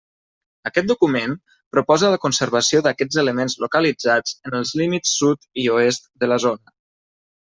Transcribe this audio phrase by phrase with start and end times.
[0.67, 1.33] Aquest document
[1.75, 6.75] proposa la conservació d'aquests elements localitzats en els límits sud i oest de la zona.